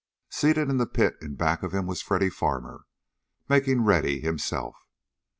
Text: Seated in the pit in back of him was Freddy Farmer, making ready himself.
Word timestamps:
Seated 0.31 0.67
in 0.67 0.77
the 0.77 0.87
pit 0.87 1.15
in 1.21 1.35
back 1.35 1.61
of 1.61 1.73
him 1.75 1.85
was 1.85 2.01
Freddy 2.01 2.31
Farmer, 2.31 2.85
making 3.47 3.83
ready 3.83 4.19
himself. 4.19 4.75